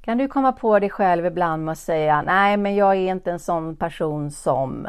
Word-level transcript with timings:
Kan 0.00 0.18
du 0.18 0.28
komma 0.28 0.52
på 0.52 0.78
dig 0.78 0.90
själv 0.90 1.26
ibland 1.26 1.64
med 1.64 1.72
att 1.72 1.78
säga 1.78 2.22
nej 2.22 2.56
men 2.56 2.74
jag 2.74 2.96
är 2.96 3.10
inte 3.10 3.30
en 3.30 3.38
sån 3.38 3.76
person 3.76 4.30
som 4.30 4.88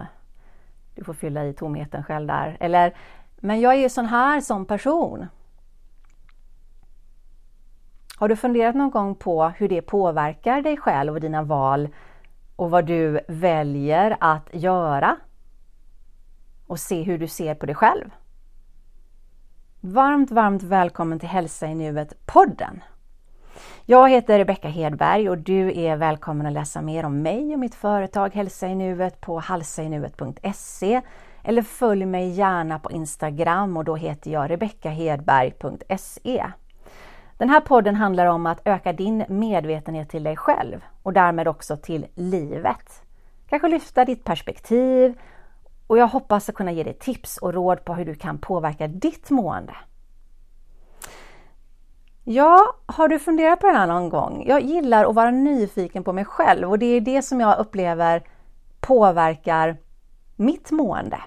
Du 0.96 1.04
får 1.04 1.14
fylla 1.14 1.46
i 1.46 1.54
tomheten 1.54 2.04
själv 2.04 2.28
där. 2.28 2.58
Eller 2.60 2.96
men 3.40 3.62
jag 3.62 3.76
är 3.76 3.90
sån 3.90 4.06
här 4.06 4.42
som 4.42 4.66
person. 4.66 5.28
Har 8.18 8.28
du 8.28 8.36
funderat 8.36 8.76
någon 8.76 8.92
gång 8.92 9.16
på 9.16 9.48
hur 9.48 9.70
det 9.70 9.82
påverkar 9.82 10.62
dig 10.62 10.78
själv 10.78 11.14
och 11.14 11.22
dina 11.22 11.44
val 11.44 11.90
och 12.56 12.70
vad 12.72 12.86
du 12.86 13.20
väljer 13.28 14.18
att 14.20 14.50
göra? 14.52 15.18
Och 16.68 16.80
se 16.80 17.02
hur 17.02 17.18
du 17.18 17.28
ser 17.28 17.56
på 17.56 17.66
dig 17.66 17.76
själv. 17.76 18.10
Varmt, 19.80 20.32
varmt 20.32 20.64
välkommen 20.64 21.20
till 21.20 21.30
Hälsa 21.30 21.68
i 21.68 21.76
nuet-podden! 21.76 22.82
Jag 23.92 24.10
heter 24.10 24.38
Rebecka 24.38 24.68
Hedberg 24.68 25.30
och 25.30 25.38
du 25.38 25.80
är 25.80 25.96
välkommen 25.96 26.46
att 26.46 26.54
läsa 26.54 26.82
mer 26.82 27.06
om 27.06 27.22
mig 27.22 27.54
och 27.54 27.60
mitt 27.60 27.76
företag 27.76 28.36
Hälsa 28.36 28.68
i 28.68 28.76
nuet 28.76 29.22
på 29.22 29.40
halsainuet.se 29.40 31.02
eller 31.44 31.62
följ 31.62 32.06
mig 32.06 32.30
gärna 32.30 32.80
på 32.80 32.92
Instagram 32.92 33.78
och 33.78 33.84
då 33.84 33.96
heter 33.96 34.32
jag 34.32 34.50
rebeckahedberg.se. 34.50 36.46
Den 37.38 37.50
här 37.50 37.60
podden 37.60 37.96
handlar 37.96 38.26
om 38.26 38.46
att 38.46 38.62
öka 38.66 38.94
din 38.94 39.26
medvetenhet 39.28 40.10
till 40.10 40.24
dig 40.24 40.36
själv 40.36 40.86
och 41.04 41.14
därmed 41.14 41.48
också 41.48 41.78
till 41.78 42.06
livet. 42.16 43.04
Kanske 43.50 43.68
lyfta 43.68 44.06
ditt 44.06 44.24
perspektiv 44.24 45.20
och 45.88 45.98
jag 45.98 46.08
hoppas 46.08 46.50
att 46.50 46.56
kunna 46.56 46.72
ge 46.72 46.84
dig 46.84 46.94
tips 46.94 47.38
och 47.38 47.54
råd 47.54 47.86
på 47.86 47.94
hur 47.94 48.06
du 48.06 48.16
kan 48.16 48.38
påverka 48.38 48.88
ditt 48.88 49.30
mående. 49.30 49.74
Ja, 52.24 52.76
har 52.86 53.08
du 53.08 53.20
funderat 53.20 53.60
på 53.60 53.68
det 53.68 53.74
här 53.74 53.88
någon 53.88 54.10
gång? 54.10 54.44
Jag 54.48 54.62
gillar 54.62 55.06
att 55.06 55.16
vara 55.16 55.32
nyfiken 55.32 56.04
på 56.04 56.14
mig 56.14 56.26
själv 56.26 56.70
och 56.70 56.80
det 56.80 56.86
är 56.86 57.02
det 57.02 57.22
som 57.22 57.40
jag 57.40 57.60
upplever 57.60 58.24
påverkar 58.80 59.78
mitt 60.36 60.72
mående 60.72 61.18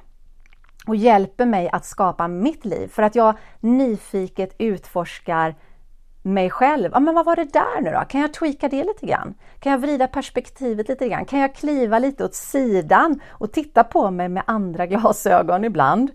och 0.86 0.96
hjälper 0.96 1.46
mig 1.46 1.70
att 1.72 1.84
skapa 1.84 2.28
mitt 2.28 2.64
liv 2.64 2.88
för 2.88 3.02
att 3.02 3.14
jag 3.14 3.34
nyfiket 3.60 4.54
utforskar 4.58 5.54
mig 6.22 6.50
själv. 6.50 6.90
Ja, 6.92 7.00
men 7.00 7.14
vad 7.14 7.24
var 7.24 7.36
det 7.36 7.52
där 7.52 7.80
nu 7.80 7.90
då? 7.90 8.04
Kan 8.08 8.20
jag 8.20 8.34
tweaka 8.34 8.68
det 8.68 8.84
lite 8.84 9.06
grann? 9.06 9.34
Kan 9.58 9.72
jag 9.72 9.78
vrida 9.78 10.06
perspektivet 10.06 10.88
lite 10.88 11.08
grann? 11.08 11.24
Kan 11.24 11.38
jag 11.38 11.54
kliva 11.54 11.98
lite 11.98 12.24
åt 12.24 12.34
sidan 12.34 13.20
och 13.30 13.52
titta 13.52 13.84
på 13.84 14.10
mig 14.10 14.28
med 14.28 14.42
andra 14.46 14.86
glasögon 14.86 15.64
ibland? 15.64 16.10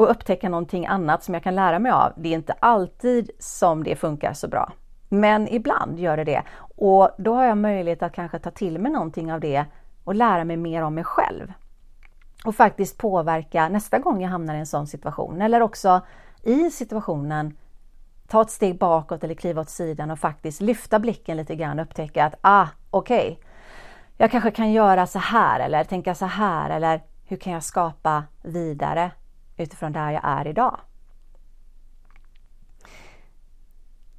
Och 0.00 0.10
upptäcka 0.10 0.48
någonting 0.48 0.86
annat 0.86 1.24
som 1.24 1.34
jag 1.34 1.42
kan 1.42 1.54
lära 1.54 1.78
mig 1.78 1.92
av. 1.92 2.12
Det 2.16 2.28
är 2.28 2.34
inte 2.34 2.52
alltid 2.52 3.30
som 3.38 3.84
det 3.84 3.96
funkar 3.96 4.32
så 4.32 4.48
bra. 4.48 4.72
Men 5.08 5.48
ibland 5.48 5.98
gör 5.98 6.16
det 6.16 6.24
det. 6.24 6.42
Och 6.76 7.10
då 7.18 7.34
har 7.34 7.44
jag 7.44 7.58
möjlighet 7.58 8.02
att 8.02 8.12
kanske 8.12 8.38
ta 8.38 8.50
till 8.50 8.78
mig 8.78 8.92
någonting 8.92 9.32
av 9.32 9.40
det 9.40 9.64
och 10.04 10.14
lära 10.14 10.44
mig 10.44 10.56
mer 10.56 10.82
om 10.82 10.94
mig 10.94 11.04
själv. 11.04 11.52
Och 12.44 12.54
faktiskt 12.54 12.98
påverka 12.98 13.68
nästa 13.68 13.98
gång 13.98 14.22
jag 14.22 14.30
hamnar 14.30 14.54
i 14.54 14.58
en 14.58 14.66
sån 14.66 14.86
situation. 14.86 15.42
Eller 15.42 15.60
också 15.60 16.00
i 16.42 16.70
situationen 16.70 17.56
ta 18.28 18.42
ett 18.42 18.50
steg 18.50 18.78
bakåt 18.78 19.24
eller 19.24 19.34
kliva 19.34 19.60
åt 19.60 19.70
sidan 19.70 20.10
och 20.10 20.18
faktiskt 20.18 20.60
lyfta 20.60 20.98
blicken 20.98 21.36
lite 21.36 21.56
grann 21.56 21.78
och 21.78 21.84
upptäcka 21.86 22.24
att 22.24 22.34
ah, 22.40 22.66
okej, 22.90 23.32
okay, 23.32 23.44
jag 24.16 24.30
kanske 24.30 24.50
kan 24.50 24.72
göra 24.72 25.06
så 25.06 25.18
här 25.18 25.60
eller 25.60 25.84
tänka 25.84 26.14
så 26.14 26.26
här 26.26 26.70
eller 26.70 27.00
hur 27.26 27.36
kan 27.36 27.52
jag 27.52 27.62
skapa 27.62 28.24
vidare 28.42 29.10
utifrån 29.60 29.92
där 29.92 30.10
jag 30.10 30.22
är 30.24 30.46
idag? 30.46 30.80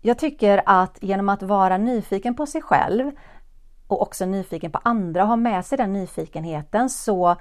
Jag 0.02 0.18
tycker 0.20 0.62
att 0.66 0.98
genom 1.02 1.30
att 1.30 1.44
vara 1.44 1.78
nyfiken 1.78 2.36
på 2.36 2.46
sig 2.46 2.62
själv 2.62 3.12
och 3.88 4.02
också 4.02 4.26
nyfiken 4.26 4.72
på 4.72 4.80
andra 4.84 5.22
och 5.22 5.28
ha 5.28 5.36
med 5.36 5.66
sig 5.66 5.78
den 5.78 5.94
nyfikenheten 5.94 6.90
så 6.90 7.36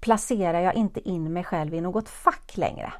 placerar 0.00 0.60
jag 0.60 0.74
inte 0.74 1.08
in 1.08 1.32
mig 1.32 1.44
själv 1.44 1.74
i 1.74 1.80
något 1.80 2.08
fack 2.08 2.56
längre. 2.56 2.92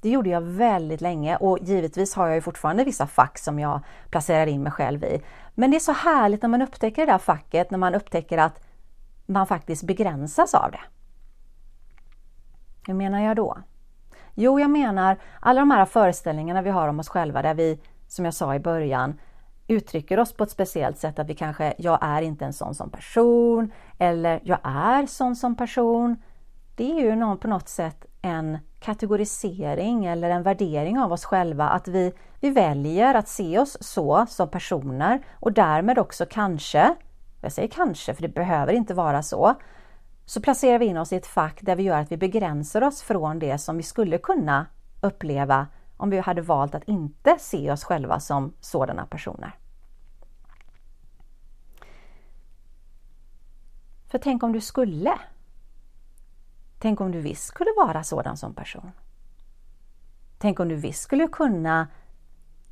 Det 0.00 0.10
gjorde 0.10 0.30
jag 0.30 0.40
väldigt 0.40 1.00
länge 1.00 1.36
och 1.36 1.58
givetvis 1.62 2.14
har 2.14 2.26
jag 2.26 2.34
ju 2.34 2.40
fortfarande 2.40 2.84
vissa 2.84 3.06
fack 3.06 3.38
som 3.38 3.58
jag 3.58 3.80
placerar 4.10 4.46
in 4.46 4.62
mig 4.62 4.72
själv 4.72 5.04
i. 5.04 5.22
Men 5.54 5.70
det 5.70 5.76
är 5.76 5.80
så 5.80 5.92
härligt 5.92 6.42
när 6.42 6.48
man 6.48 6.62
upptäcker 6.62 7.06
det 7.06 7.12
där 7.12 7.18
facket, 7.18 7.70
när 7.70 7.78
man 7.78 7.94
upptäcker 7.94 8.38
att 8.38 8.60
man 9.26 9.46
faktiskt 9.46 9.82
begränsas 9.82 10.54
av 10.54 10.70
det. 10.70 10.80
Hur 12.86 12.94
menar 12.94 13.20
jag 13.20 13.36
då? 13.36 13.58
Jo, 14.34 14.60
jag 14.60 14.70
menar 14.70 15.16
alla 15.40 15.60
de 15.60 15.70
här 15.70 15.84
föreställningarna 15.84 16.62
vi 16.62 16.70
har 16.70 16.88
om 16.88 17.00
oss 17.00 17.08
själva 17.08 17.42
där 17.42 17.54
vi, 17.54 17.80
som 18.08 18.24
jag 18.24 18.34
sa 18.34 18.54
i 18.54 18.60
början, 18.60 19.20
uttrycker 19.68 20.18
oss 20.18 20.32
på 20.32 20.44
ett 20.44 20.50
speciellt 20.50 20.98
sätt 20.98 21.18
att 21.18 21.26
vi 21.26 21.34
kanske, 21.34 21.74
jag 21.78 21.98
är 22.00 22.22
inte 22.22 22.44
en 22.44 22.52
sån 22.52 22.74
som 22.74 22.90
person 22.90 23.72
eller 23.98 24.40
jag 24.44 24.58
är 24.62 25.06
sån 25.06 25.36
som 25.36 25.56
person. 25.56 26.22
Det 26.76 26.90
är 26.90 27.00
ju 27.00 27.16
någon, 27.16 27.38
på 27.38 27.48
något 27.48 27.68
sätt 27.68 28.06
en 28.22 28.58
kategorisering 28.80 30.06
eller 30.06 30.30
en 30.30 30.42
värdering 30.42 30.98
av 30.98 31.12
oss 31.12 31.24
själva, 31.24 31.68
att 31.68 31.88
vi, 31.88 32.12
vi 32.40 32.50
väljer 32.50 33.14
att 33.14 33.28
se 33.28 33.58
oss 33.58 33.76
så 33.80 34.26
som 34.28 34.48
personer 34.48 35.24
och 35.40 35.52
därmed 35.52 35.98
också 35.98 36.26
kanske, 36.30 36.94
jag 37.40 37.52
säger 37.52 37.68
kanske 37.68 38.14
för 38.14 38.22
det 38.22 38.28
behöver 38.28 38.72
inte 38.72 38.94
vara 38.94 39.22
så, 39.22 39.54
så 40.26 40.40
placerar 40.40 40.78
vi 40.78 40.86
in 40.86 40.96
oss 40.96 41.12
i 41.12 41.16
ett 41.16 41.26
fack 41.26 41.58
där 41.62 41.76
vi 41.76 41.82
gör 41.82 42.00
att 42.00 42.12
vi 42.12 42.16
begränsar 42.16 42.82
oss 42.82 43.02
från 43.02 43.38
det 43.38 43.58
som 43.58 43.76
vi 43.76 43.82
skulle 43.82 44.18
kunna 44.18 44.66
uppleva 45.00 45.66
om 45.96 46.10
vi 46.10 46.18
hade 46.18 46.42
valt 46.42 46.74
att 46.74 46.88
inte 46.88 47.36
se 47.38 47.72
oss 47.72 47.84
själva 47.84 48.20
som 48.20 48.54
sådana 48.60 49.06
personer. 49.06 49.58
För 54.06 54.18
tänk 54.18 54.42
om 54.42 54.52
du 54.52 54.60
skulle 54.60 55.18
Tänk 56.78 57.00
om 57.00 57.12
du 57.12 57.20
visst 57.20 57.44
skulle 57.44 57.70
vara 57.76 58.04
sådan 58.04 58.36
som 58.36 58.54
person? 58.54 58.92
Tänk 60.38 60.60
om 60.60 60.68
du 60.68 60.76
visst 60.76 61.02
skulle 61.02 61.28
kunna 61.28 61.88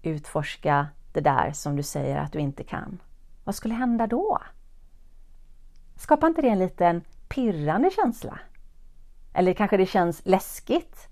utforska 0.02 0.86
det 1.12 1.20
där 1.20 1.52
som 1.52 1.76
du 1.76 1.82
säger 1.82 2.16
att 2.16 2.32
du 2.32 2.38
inte 2.38 2.64
kan? 2.64 3.00
Vad 3.44 3.54
skulle 3.54 3.74
hända 3.74 4.06
då? 4.06 4.38
Skapar 5.96 6.26
inte 6.28 6.42
det 6.42 6.48
en 6.48 6.58
liten 6.58 7.02
pirrande 7.34 7.90
känsla? 7.90 8.38
Eller 9.34 9.52
kanske 9.52 9.76
det 9.76 9.86
känns 9.86 10.22
läskigt? 10.24 11.08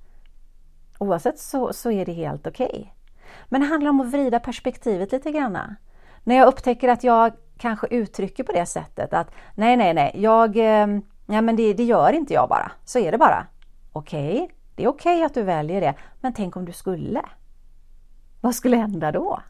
Oavsett 0.99 1.39
så, 1.39 1.73
så 1.73 1.91
är 1.91 2.07
det 2.07 2.13
helt 2.13 2.47
okej. 2.47 2.67
Okay. 2.67 2.87
Men 3.49 3.61
det 3.61 3.67
handlar 3.67 3.91
om 3.91 4.01
att 4.01 4.13
vrida 4.13 4.41
perspektivet 4.41 5.13
lite 5.13 5.31
grann. 5.31 5.75
När 6.25 6.37
jag 6.37 6.49
upptäcker 6.49 6.89
att 6.89 7.05
jag 7.05 7.33
kanske 7.59 7.87
uttrycker 7.87 8.45
på 8.45 8.53
det 8.53 8.67
sättet 8.67 9.13
att 9.13 9.31
nej, 9.55 9.77
nej, 9.77 9.95
nej, 9.95 10.13
jag, 10.15 10.57
ehm, 10.57 11.03
Ja, 11.33 11.41
men 11.41 11.57
det, 11.57 11.75
det 11.75 11.85
gör 11.85 12.13
inte 12.13 12.35
jag 12.35 12.49
bara. 12.49 12.73
Så 12.85 12.99
är 12.99 13.13
det 13.13 13.19
bara. 13.19 13.47
Okej, 13.93 14.35
okay, 14.35 14.49
det 14.75 14.85
är 14.85 14.89
okej 14.89 15.15
okay 15.15 15.25
att 15.25 15.35
du 15.35 15.43
väljer 15.43 15.81
det. 15.81 15.95
Men 16.21 16.33
tänk 16.33 16.57
om 16.57 16.65
du 16.65 16.73
skulle? 16.73 17.23
Vad 18.41 18.55
skulle 18.55 18.77
hända 18.77 19.13
då? 19.13 19.41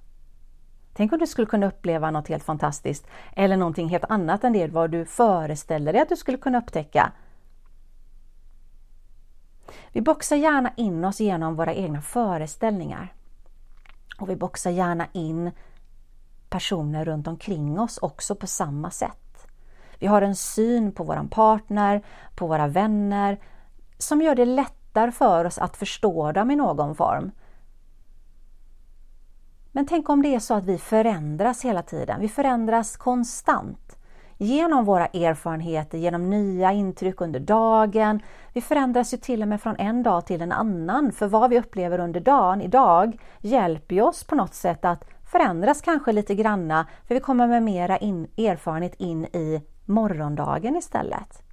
Tänk 0.93 1.13
om 1.13 1.19
du 1.19 1.27
skulle 1.27 1.47
kunna 1.47 1.67
uppleva 1.67 2.11
något 2.11 2.29
helt 2.29 2.45
fantastiskt 2.45 3.07
eller 3.37 3.57
någonting 3.57 3.89
helt 3.89 4.05
annat 4.09 4.45
än 4.45 4.53
det 4.53 4.69
vad 4.69 4.91
du 4.91 5.05
föreställer 5.05 5.93
dig 5.93 6.03
att 6.03 6.09
du 6.09 6.17
skulle 6.17 6.39
kunna 6.39 6.59
upptäcka. 6.59 7.13
Vi 9.93 10.01
boxar 10.01 10.37
gärna 10.37 10.73
in 10.77 11.05
oss 11.05 11.21
genom 11.21 11.57
våra 11.57 11.75
egna 11.75 12.03
föreställningar. 12.03 13.15
Och 14.19 14.31
vi 14.31 14.37
boxar 14.37 14.71
gärna 14.71 15.07
in 15.13 15.51
personer 16.49 17.05
runt 17.05 17.29
omkring 17.29 17.81
oss 17.81 17.99
också 17.99 18.35
på 18.35 18.47
samma 18.47 18.91
sätt. 18.91 19.47
Vi 19.99 20.07
har 20.07 20.23
en 20.23 20.37
syn 20.37 20.93
på 20.93 21.05
våran 21.05 21.29
partner, 21.29 22.03
på 22.35 22.47
våra 22.47 22.67
vänner 22.67 23.39
som 23.99 24.23
gör 24.23 24.35
det 24.35 24.45
lättare 24.45 25.13
för 25.13 25.45
oss 25.45 25.59
att 25.59 25.77
förstå 25.77 26.33
dem 26.33 26.51
i 26.51 26.57
någon 26.57 26.95
form. 26.95 27.31
Men 29.73 29.87
tänk 29.87 30.09
om 30.09 30.23
det 30.23 30.35
är 30.35 30.39
så 30.39 30.55
att 30.55 30.65
vi 30.65 30.79
förändras 30.79 31.65
hela 31.65 31.83
tiden. 31.83 32.21
Vi 32.21 32.29
förändras 32.29 32.97
konstant 32.97 33.97
genom 34.39 34.85
våra 34.85 35.07
erfarenheter, 35.07 35.99
genom 35.99 36.31
nya 36.31 36.73
intryck 36.73 37.21
under 37.21 37.41
dagen. 37.41 38.23
Vi 38.53 38.61
förändras 38.61 39.15
ju 39.15 39.19
till 39.19 39.43
och 39.43 39.49
med 39.49 39.63
från 39.63 39.77
en 39.77 40.03
dag 40.03 40.27
till 40.27 40.43
en 40.43 40.53
annan, 40.53 41.13
för 41.13 41.27
vad 41.27 41.51
vi 41.51 41.59
upplever 41.59 41.99
under 41.99 42.21
dagen 42.21 42.61
idag 42.61 43.19
hjälper 43.39 44.03
oss 44.03 44.25
på 44.25 44.35
något 44.35 44.55
sätt 44.55 44.85
att 44.85 45.05
förändras 45.33 45.81
kanske 45.81 46.13
lite 46.13 46.35
granna, 46.35 46.87
för 47.09 47.15
vi 47.15 47.21
kommer 47.21 47.47
med 47.47 47.63
mera 47.63 47.99
in, 47.99 48.27
erfarenhet 48.37 48.95
in 48.95 49.25
i 49.25 49.63
morgondagen 49.85 50.77
istället. 50.77 51.50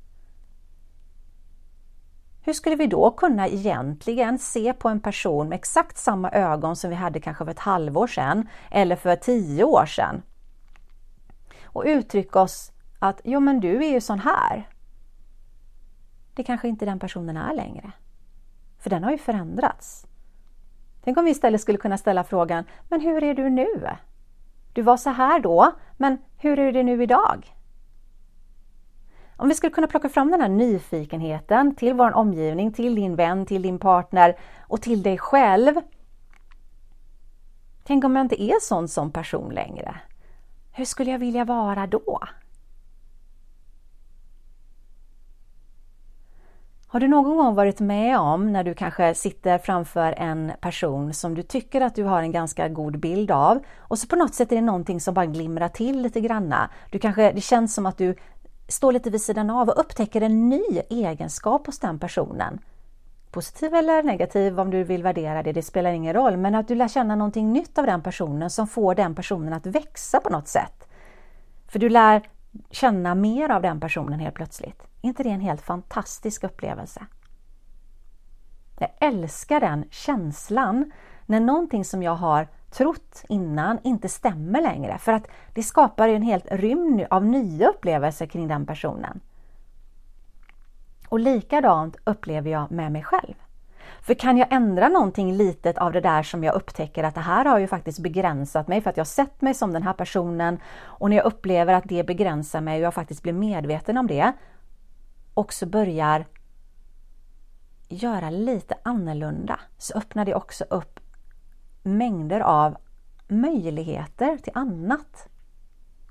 Hur 2.48 2.54
skulle 2.54 2.76
vi 2.76 2.88
då 2.88 3.12
kunna 3.12 3.48
egentligen 3.48 4.40
se 4.40 4.74
på 4.74 4.90
en 4.90 5.00
person 5.00 5.50
med 5.50 5.56
exakt 5.56 5.98
samma 5.98 6.32
ögon 6.32 6.76
som 6.76 6.90
vi 6.90 6.96
hade 6.96 7.20
kanske 7.20 7.46
för 7.46 7.52
ett 7.52 7.60
halvår 7.60 8.08
sedan 8.08 8.50
eller 8.72 8.96
för 8.96 9.16
tio 9.16 9.64
år 9.64 9.86
sedan? 9.86 10.22
Och 11.64 11.84
uttrycka 11.86 12.42
oss 12.42 12.72
att 13.00 13.22
jo 13.24 13.40
men 13.40 13.60
du 13.60 13.86
är 13.86 13.90
ju 13.90 14.02
sån 14.02 14.20
här. 14.20 14.70
Det 16.34 16.44
kanske 16.44 16.68
inte 16.68 16.86
den 16.86 17.00
personen 17.00 17.38
är 17.38 17.54
längre. 17.54 17.92
För 18.80 18.90
den 18.90 19.04
har 19.04 19.12
ju 19.12 19.18
förändrats. 19.18 20.06
Tänk 21.04 21.18
om 21.18 21.26
vi 21.26 21.32
istället 21.32 21.62
skulle 21.62 21.78
kunna 21.78 21.98
ställa 21.98 22.24
frågan, 22.24 22.64
men 22.90 23.02
hur 23.02 23.24
är 23.24 23.34
du 23.34 23.50
nu? 23.50 23.90
du 24.74 24.82
var 24.82 24.98
så 24.98 25.10
här 25.10 25.40
då, 25.40 25.72
men 25.98 26.18
hur 26.38 26.60
är 26.60 26.72
det 26.72 26.84
nu 26.84 27.04
idag? 27.04 27.57
Om 29.38 29.48
vi 29.48 29.56
skulle 29.56 29.74
kunna 29.74 29.88
plocka 29.88 30.10
fram 30.10 30.32
den 30.32 30.42
här 30.42 30.50
nyfikenheten 30.50 31.76
till 31.76 31.94
vår 31.94 32.14
omgivning, 32.14 32.74
till 32.74 32.96
din 32.96 33.16
vän, 33.16 33.46
till 33.46 33.62
din 33.62 33.80
partner 33.80 34.38
och 34.62 34.82
till 34.82 35.04
dig 35.04 35.18
själv. 35.18 35.76
Tänk 37.84 38.04
om 38.04 38.16
jag 38.16 38.26
inte 38.26 38.44
är 38.44 38.60
sån 38.62 38.88
som 38.88 39.12
person 39.12 39.54
längre? 39.54 39.96
Hur 40.72 40.86
skulle 40.86 41.12
jag 41.12 41.20
vilja 41.20 41.46
vara 41.46 41.88
då? 41.88 42.20
Har 46.90 47.00
du 47.00 47.08
någon 47.08 47.38
gång 47.38 47.56
varit 47.56 47.80
med 47.80 48.20
om 48.20 48.54
när 48.54 48.64
du 48.64 48.74
kanske 48.74 49.16
sitter 49.16 49.58
framför 49.58 50.14
en 50.18 50.52
person 50.62 51.14
som 51.14 51.36
du 51.36 51.44
tycker 51.44 51.82
att 51.82 51.96
du 51.96 52.04
har 52.04 52.22
en 52.22 52.32
ganska 52.32 52.70
god 52.70 53.00
bild 53.00 53.32
av 53.32 53.60
och 53.78 54.00
så 54.00 54.08
på 54.08 54.16
något 54.16 54.34
sätt 54.34 54.52
är 54.52 54.56
det 54.56 54.62
någonting 54.62 55.02
som 55.02 55.14
bara 55.14 55.26
glimrar 55.26 55.70
till 55.70 56.02
lite 56.02 56.22
granna. 56.22 56.70
Du 56.92 57.00
kanske, 57.00 57.32
det 57.32 57.42
känns 57.42 57.74
som 57.74 57.86
att 57.86 57.98
du 57.98 58.16
står 58.68 58.92
lite 58.92 59.10
vid 59.10 59.22
sidan 59.22 59.50
av 59.50 59.70
och 59.70 59.80
upptäcker 59.80 60.22
en 60.22 60.50
ny 60.50 60.64
egenskap 60.90 61.66
hos 61.66 61.80
den 61.80 62.00
personen. 62.00 62.60
Positiv 63.32 63.76
eller 63.76 64.04
negativ 64.04 64.60
om 64.60 64.72
du 64.72 64.84
vill 64.84 65.04
värdera 65.04 65.44
det, 65.44 65.54
det 65.54 65.64
spelar 65.64 65.92
ingen 65.92 66.14
roll, 66.14 66.38
men 66.38 66.56
att 66.56 66.68
du 66.68 66.76
lär 66.76 66.88
känna 66.88 67.16
någonting 67.16 67.54
nytt 67.54 67.78
av 67.78 67.86
den 67.86 68.02
personen 68.02 68.50
som 68.50 68.68
får 68.68 68.96
den 68.96 69.16
personen 69.16 69.54
att 69.54 69.66
växa 69.66 70.20
på 70.20 70.30
något 70.30 70.48
sätt. 70.48 70.88
För 71.68 71.80
du 71.80 71.90
lär 71.90 72.30
känna 72.72 73.16
mer 73.16 73.50
av 73.50 73.62
den 73.62 73.80
personen 73.80 74.20
helt 74.20 74.36
plötsligt. 74.36 74.82
Är 75.02 75.08
inte 75.08 75.24
det 75.24 75.30
en 75.30 75.42
helt 75.42 75.62
fantastisk 75.62 76.44
upplevelse? 76.44 77.06
Jag 78.80 78.90
älskar 79.00 79.60
den 79.60 79.86
känslan 79.90 80.92
när 81.26 81.40
någonting 81.40 81.86
som 81.86 82.04
jag 82.04 82.16
har 82.16 82.48
trott 82.72 83.24
innan 83.30 83.80
inte 83.84 84.10
stämmer 84.10 84.62
längre 84.62 84.98
för 84.98 85.14
att 85.14 85.28
det 85.54 85.64
skapar 85.64 86.10
en 86.10 86.22
helt 86.22 86.48
rymd 86.52 87.06
av 87.10 87.26
nya 87.26 87.68
upplevelser 87.70 88.26
kring 88.26 88.48
den 88.48 88.66
personen. 88.66 89.20
Och 91.10 91.20
likadant 91.20 91.96
upplever 92.04 92.52
jag 92.52 92.72
med 92.72 92.92
mig 92.92 93.04
själv. 93.04 93.34
För 94.02 94.14
kan 94.14 94.38
jag 94.38 94.48
ändra 94.54 94.88
någonting 94.88 95.34
litet 95.34 95.78
av 95.78 95.92
det 95.92 96.02
där 96.02 96.24
som 96.24 96.44
jag 96.44 96.56
upptäcker 96.56 97.04
att 97.04 97.16
det 97.16 97.22
här 97.22 97.46
har 97.46 97.60
ju 97.60 97.68
faktiskt 97.68 98.00
begränsat 98.00 98.68
mig 98.68 98.82
för 98.82 98.90
att 98.90 98.98
jag 98.98 99.08
sett 99.08 99.42
mig 99.42 99.54
som 99.54 99.74
den 99.74 99.84
här 99.84 99.94
personen 99.94 100.60
och 100.78 101.10
när 101.10 101.18
jag 101.18 101.26
upplever 101.26 101.74
att 101.74 101.84
det 101.88 102.04
begränsar 102.04 102.62
mig 102.62 102.78
och 102.78 102.86
jag 102.86 102.94
faktiskt 102.94 103.24
blir 103.24 103.34
medveten 103.34 103.98
om 103.98 104.08
det 104.08 104.34
också 105.34 105.66
börjar 105.66 106.26
göra 107.90 108.30
lite 108.30 108.76
annorlunda 108.84 109.60
så 109.78 109.98
öppnar 109.98 110.26
det 110.26 110.36
också 110.36 110.66
upp 110.70 111.00
mängder 111.88 112.40
av 112.40 112.78
möjligheter 113.28 114.38
till 114.38 114.54
annat. 114.56 115.28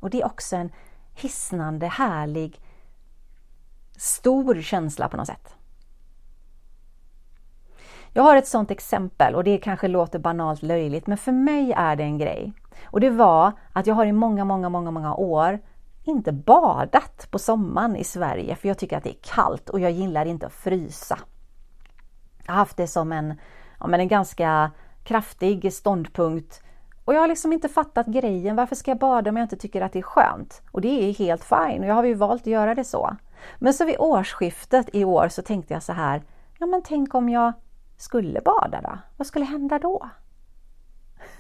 Och 0.01 0.11
det 0.11 0.21
är 0.21 0.27
också 0.27 0.57
en 0.57 0.73
hisnande, 1.15 1.87
härlig, 1.87 2.61
stor 3.97 4.63
känsla 4.63 5.09
på 5.09 5.17
något 5.17 5.27
sätt. 5.27 5.55
Jag 8.13 8.23
har 8.23 8.37
ett 8.37 8.49
sådant 8.49 8.71
exempel 8.71 9.35
och 9.35 9.45
det 9.45 9.59
kanske 9.59 9.89
låter 9.89 10.19
banalt 10.19 10.63
löjligt 10.63 11.07
men 11.07 11.19
för 11.19 11.33
mig 11.33 11.73
är 11.73 11.97
det 11.97 12.03
en 12.03 12.19
grej. 12.19 12.53
Och 12.85 13.01
det 13.01 13.11
var 13.11 13.53
att 13.73 13.87
jag 13.87 13.95
har 13.95 14.07
i 14.07 14.13
många, 14.13 14.45
många, 14.45 14.69
många, 14.69 14.91
många 14.91 15.15
år 15.15 15.59
inte 16.05 16.33
badat 16.33 17.29
på 17.31 17.39
sommaren 17.39 17.97
i 17.97 18.05
Sverige 18.05 18.57
för 18.57 18.69
jag 18.69 18.79
tycker 18.79 18.97
att 18.97 19.05
det 19.05 19.11
är 19.11 19.35
kallt 19.35 19.69
och 19.69 19.81
jag 19.81 19.91
gillar 19.91 20.27
inte 20.27 20.47
att 20.47 20.53
frysa. 20.53 21.19
Jag 22.47 22.53
har 22.53 22.59
haft 22.59 22.77
det 22.77 22.87
som 22.87 23.13
en, 23.13 23.35
ja, 23.81 23.87
men 23.87 24.01
en 24.01 24.09
ganska 24.09 24.71
kraftig 25.07 25.73
ståndpunkt 25.73 26.63
och 27.07 27.15
jag 27.15 27.21
har 27.21 27.29
liksom 27.29 27.53
inte 27.53 27.69
fattat 27.69 28.07
grejen. 28.07 28.57
Varför 28.57 28.77
ska 28.77 28.91
jag 28.91 28.99
bada 28.99 29.31
om 29.31 29.37
jag 29.37 29.45
inte 29.45 29.57
tycker 29.57 29.81
att 29.81 29.93
det 29.93 29.99
är 29.99 30.03
skönt? 30.03 30.63
Och 30.71 30.81
det 30.81 30.89
är 30.89 31.15
helt 31.15 31.45
fine 31.45 31.81
och 31.81 31.87
jag 31.87 31.95
har 31.95 32.05
ju 32.05 32.15
valt 32.15 32.43
att 32.43 32.47
göra 32.47 32.75
det 32.75 32.85
så. 32.85 33.17
Men 33.59 33.75
så 33.75 33.85
vid 33.85 33.97
årsskiftet 33.99 34.89
i 34.93 35.05
år 35.05 35.29
så 35.29 35.43
tänkte 35.43 35.75
jag 35.75 35.83
så 35.83 35.93
här, 35.93 36.23
ja 36.59 36.67
men 36.67 36.83
tänk 36.83 37.15
om 37.15 37.29
jag 37.29 37.53
skulle 37.97 38.41
bada 38.41 38.81
då? 38.81 38.99
Vad 39.17 39.27
skulle 39.27 39.45
hända 39.45 39.79
då? 39.79 40.09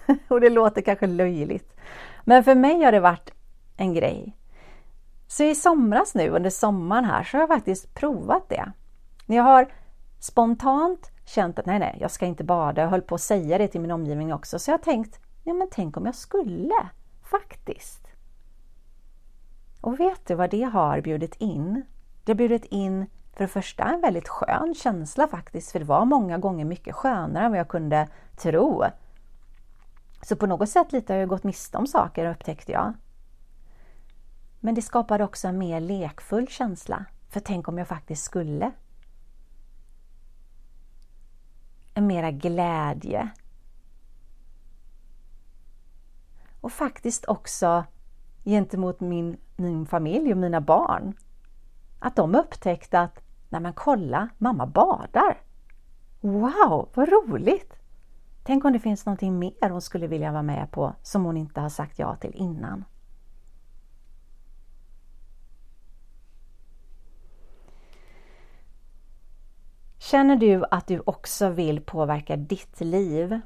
och 0.29 0.41
det 0.41 0.51
låter 0.51 0.83
kanske 0.83 1.07
löjligt. 1.07 1.77
Men 2.25 2.45
för 2.45 2.55
mig 2.55 2.83
har 2.83 2.93
det 2.93 3.01
varit 3.01 3.31
en 3.77 3.95
grej. 3.95 4.37
Så 5.27 5.45
i 5.45 5.55
somras 5.55 6.15
nu 6.15 6.29
under 6.29 6.51
sommaren 6.51 7.05
här 7.05 7.25
så 7.25 7.37
har 7.37 7.43
jag 7.43 7.49
faktiskt 7.49 7.95
provat 7.95 8.49
det. 8.49 8.73
Jag 9.27 9.43
har 9.43 9.73
spontant 10.21 11.11
känt 11.27 11.59
att 11.59 11.67
nej, 11.67 11.79
nej, 11.79 11.97
jag 12.01 12.11
ska 12.11 12.27
inte 12.27 12.45
bada. 12.45 12.83
Jag 12.83 12.89
höll 12.89 13.03
på 13.03 13.15
att 13.15 13.21
säga 13.21 13.59
det 13.59 13.69
till 13.69 13.81
min 13.81 13.91
omgivning 13.91 14.33
också. 14.33 14.59
Så 14.59 14.71
jag 14.71 14.79
har 14.79 14.85
tänkt, 14.85 15.21
ja 15.45 15.55
men 15.55 15.69
tänk 15.71 15.97
om 15.97 16.07
jag 16.07 16.15
skulle 16.15 16.89
faktiskt. 17.23 18.07
Och 19.81 20.01
vet 20.01 20.27
du 20.27 20.35
vad 20.35 20.51
det 20.51 20.63
har 20.63 21.01
bjudit 21.01 21.35
in? 21.35 21.83
Det 22.25 22.33
har 22.33 22.37
bjudit 22.37 22.65
in 22.65 23.07
för 23.33 23.45
det 23.45 23.49
första 23.49 23.85
en 23.85 24.01
väldigt 24.01 24.29
skön 24.29 24.75
känsla 24.75 25.29
faktiskt, 25.29 25.73
för 25.73 25.79
det 25.79 25.85
var 25.85 26.05
många 26.05 26.39
gånger 26.39 26.65
mycket 26.65 26.95
skönare 26.95 27.45
än 27.45 27.51
vad 27.51 27.61
jag 27.61 27.69
kunde 27.69 28.09
tro. 28.37 28.85
Så 30.23 30.37
på 30.37 30.47
något 30.47 30.69
sätt 30.69 30.93
lite 30.93 31.13
har 31.13 31.21
jag 31.21 31.29
gått 31.29 31.45
miste 31.45 31.79
om 31.79 31.87
saker 31.87 32.31
upptäckte 32.31 32.73
jag. 32.73 32.95
Men 34.61 34.75
det 34.75 34.83
skapade 34.83 35.25
också 35.25 35.49
en 35.49 35.59
mer 35.59 35.81
lekfull 35.81 36.49
känsla, 36.49 37.05
för 37.31 37.41
tänk 37.41 37.69
om 37.69 37.79
jag 37.79 37.89
faktiskt 37.89 38.25
skulle. 38.25 38.73
En 41.97 42.07
mera 42.07 42.31
glädje. 42.31 43.29
Och 46.61 46.73
faktiskt 46.73 47.25
också 47.25 47.85
gentemot 48.45 49.01
min, 49.01 49.37
min 49.57 49.87
familj 49.87 50.33
och 50.33 50.39
mina 50.39 50.61
barn. 50.61 51.15
Att 51.99 52.17
de 52.17 52.35
upptäckte 52.35 53.01
att 53.01 53.21
Nej 53.49 53.61
men 53.61 53.73
kolla, 53.73 54.29
mamma 54.39 54.67
badar! 54.67 55.41
Wow, 56.21 56.89
vad 56.95 57.09
roligt! 57.09 57.73
Tänk 58.45 58.65
om 58.65 58.73
det 58.73 58.79
finns 58.79 59.07
någonting 59.07 59.39
mer 59.39 59.71
hon 59.71 59.81
skulle 59.83 60.07
vilja 60.07 60.33
vara 60.33 60.43
med 60.43 60.71
på 60.71 60.95
som 61.03 61.25
hon 61.25 61.37
inte 61.37 61.61
har 61.61 61.69
sagt 61.69 61.99
ja 61.99 62.17
till 62.17 62.35
innan. 62.35 62.85
Känner 70.11 70.37
du 70.37 70.65
att 70.71 70.87
du 70.87 71.03
också 71.05 71.49
vill 71.49 71.81
påverka 71.81 72.37
ditt 72.37 72.81
liv? 72.81 73.41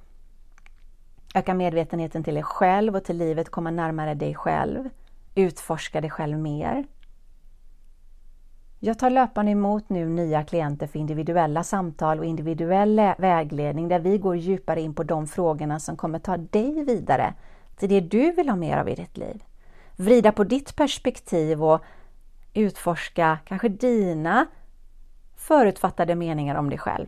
Öka 1.35 1.55
medvetenheten 1.55 2.25
till 2.25 2.35
dig 2.35 2.43
själv 2.43 2.97
och 2.97 3.05
till 3.05 3.17
livet, 3.17 3.51
komma 3.51 3.71
närmare 3.71 4.15
dig 4.15 4.35
själv, 4.35 4.89
utforska 5.35 6.01
dig 6.01 6.11
själv 6.11 6.39
mer. 6.39 6.85
Jag 8.79 8.99
tar 8.99 9.11
löpande 9.11 9.53
emot 9.53 9.89
nu 9.89 10.09
nya 10.09 10.45
klienter 10.45 10.87
för 10.87 10.99
individuella 10.99 11.63
samtal 11.63 12.19
och 12.19 12.25
individuell 12.25 13.13
vägledning 13.19 13.89
där 13.89 14.01
vi 14.01 14.19
går 14.19 14.37
djupare 14.37 14.81
in 14.81 14.95
på 14.95 15.03
de 15.03 15.27
frågorna 15.27 15.81
som 15.81 15.97
kommer 15.97 16.19
ta 16.19 16.37
dig 16.37 16.85
vidare 16.85 17.35
till 17.77 17.89
det 17.89 18.01
du 18.01 18.33
vill 18.33 18.49
ha 18.49 18.57
mer 18.57 18.77
av 18.77 18.89
i 18.89 18.95
ditt 18.95 19.17
liv. 19.17 19.45
Vrida 19.97 20.33
på 20.33 20.45
ditt 20.45 20.77
perspektiv 20.77 21.65
och 21.65 21.81
utforska 22.55 23.39
kanske 23.45 23.69
dina 23.69 24.47
förutfattade 25.41 26.15
meningar 26.15 26.55
om 26.55 26.71
dig 26.71 26.79
själv. 26.79 27.07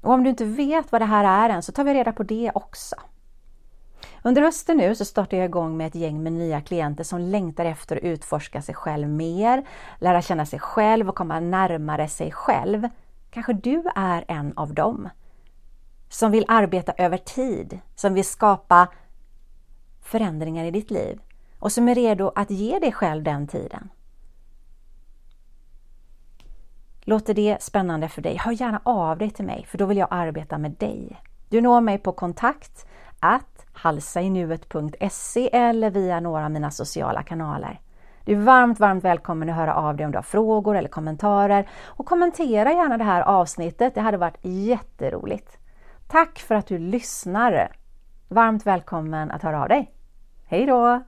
Och 0.00 0.12
om 0.12 0.24
du 0.24 0.30
inte 0.30 0.44
vet 0.44 0.92
vad 0.92 1.00
det 1.00 1.04
här 1.04 1.48
är 1.48 1.54
än 1.54 1.62
så 1.62 1.72
tar 1.72 1.84
vi 1.84 1.94
reda 1.94 2.12
på 2.12 2.22
det 2.22 2.50
också. 2.54 2.96
Under 4.22 4.42
hösten 4.42 4.76
nu 4.76 4.94
så 4.94 5.04
startar 5.04 5.36
jag 5.36 5.44
igång 5.46 5.76
med 5.76 5.86
ett 5.86 5.94
gäng 5.94 6.22
med 6.22 6.32
nya 6.32 6.60
klienter 6.60 7.04
som 7.04 7.20
längtar 7.20 7.64
efter 7.64 7.96
att 7.96 8.02
utforska 8.02 8.62
sig 8.62 8.74
själv 8.74 9.08
mer, 9.08 9.64
lära 9.98 10.22
känna 10.22 10.46
sig 10.46 10.58
själv 10.58 11.08
och 11.08 11.14
komma 11.14 11.40
närmare 11.40 12.08
sig 12.08 12.32
själv. 12.32 12.88
Kanske 13.30 13.52
du 13.52 13.84
är 13.94 14.24
en 14.28 14.52
av 14.56 14.74
dem. 14.74 15.08
Som 16.08 16.30
vill 16.30 16.44
arbeta 16.48 16.92
över 16.92 17.18
tid, 17.18 17.78
som 17.94 18.14
vill 18.14 18.24
skapa 18.24 18.88
förändringar 20.02 20.64
i 20.64 20.70
ditt 20.70 20.90
liv 20.90 21.20
och 21.58 21.72
som 21.72 21.88
är 21.88 21.94
redo 21.94 22.32
att 22.34 22.50
ge 22.50 22.78
dig 22.78 22.92
själv 22.92 23.22
den 23.22 23.46
tiden. 23.46 23.88
Låter 27.08 27.34
det 27.34 27.62
spännande 27.62 28.08
för 28.08 28.22
dig? 28.22 28.36
Hör 28.36 28.52
gärna 28.52 28.80
av 28.84 29.18
dig 29.18 29.30
till 29.30 29.44
mig 29.44 29.66
för 29.68 29.78
då 29.78 29.86
vill 29.86 29.98
jag 29.98 30.08
arbeta 30.10 30.58
med 30.58 30.70
dig. 30.70 31.22
Du 31.48 31.60
når 31.60 31.80
mig 31.80 31.98
på 31.98 32.12
kontakt 32.12 32.86
att 33.20 33.66
halsainuet.se 33.72 35.50
eller 35.52 35.90
via 35.90 36.20
några 36.20 36.44
av 36.44 36.50
mina 36.50 36.70
sociala 36.70 37.22
kanaler. 37.22 37.80
Du 38.24 38.32
är 38.32 38.40
varmt, 38.40 38.80
varmt 38.80 39.04
välkommen 39.04 39.50
att 39.50 39.56
höra 39.56 39.74
av 39.74 39.96
dig 39.96 40.06
om 40.06 40.12
du 40.12 40.18
har 40.18 40.22
frågor 40.22 40.76
eller 40.76 40.88
kommentarer 40.88 41.68
och 41.84 42.06
kommentera 42.06 42.72
gärna 42.72 42.98
det 42.98 43.04
här 43.04 43.22
avsnittet. 43.22 43.94
Det 43.94 44.00
hade 44.00 44.18
varit 44.18 44.38
jätteroligt. 44.42 45.58
Tack 46.08 46.38
för 46.38 46.54
att 46.54 46.66
du 46.66 46.78
lyssnar! 46.78 47.76
Varmt 48.28 48.66
välkommen 48.66 49.30
att 49.30 49.42
höra 49.42 49.62
av 49.62 49.68
dig. 49.68 49.90
Hej 50.46 50.66
då! 50.66 51.02